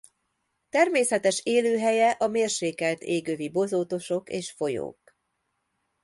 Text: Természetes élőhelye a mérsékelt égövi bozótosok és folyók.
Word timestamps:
Természetes 0.69 1.39
élőhelye 1.43 2.09
a 2.09 2.27
mérsékelt 2.27 3.01
égövi 3.01 3.49
bozótosok 3.49 4.29
és 4.29 4.51
folyók. 4.51 5.17